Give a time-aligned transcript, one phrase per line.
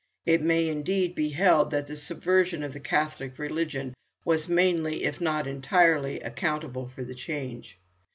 [0.25, 3.93] It may, indeed, be held that the subversion of the Catholic religion
[4.25, 7.77] was mainly, if not entirely, accountable for the change.